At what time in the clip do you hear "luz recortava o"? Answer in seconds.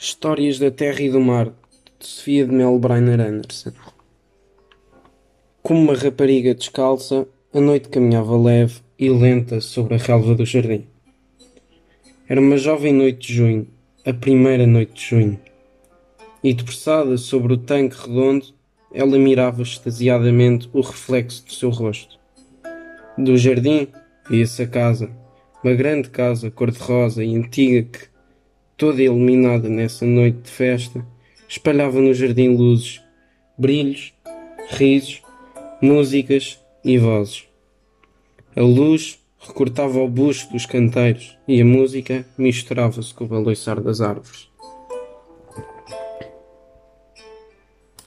38.62-40.08